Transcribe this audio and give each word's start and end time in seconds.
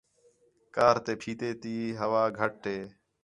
کار 0.75 0.95
تے 1.05 1.13
پِھیتے 1.21 1.49
تی 1.61 1.73
ہوا 1.99 2.23
گھٹ 2.39 2.53
ہے 2.71 2.77